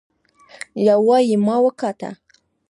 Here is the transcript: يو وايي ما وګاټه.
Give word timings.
يو 0.87 0.99
وايي 1.07 1.35
ما 1.45 1.55
وګاټه. 1.65 2.09